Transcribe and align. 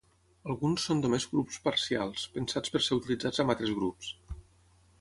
Alguns 0.51 0.85
són 0.87 1.03
només 1.05 1.27
grups 1.33 1.59
parcials, 1.67 2.23
pensats 2.39 2.73
per 2.77 2.81
ser 2.87 2.99
utilitzats 3.01 3.43
amb 3.45 3.55
altres 3.55 3.75
grups. 3.81 4.11